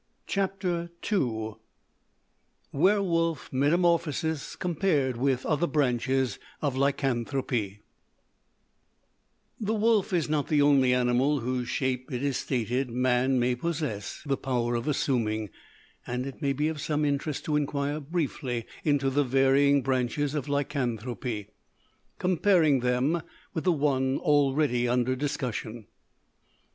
[0.25, 1.57] CHAPTER II
[2.73, 7.81] WERWOLF METAMORPHOSIS COMPARED WITH OTHER BRANCHES OF LYCANTHROPY
[9.59, 14.23] The wolf is not the only animal whose shape, it is stated, man may possess
[14.25, 15.51] the power of assuming;
[16.07, 20.49] and it may be of some interest to inquire briefly into the varying branches of
[20.49, 21.49] lycanthropy,
[22.17, 23.21] comparing them
[23.53, 25.85] with the one already under discussion.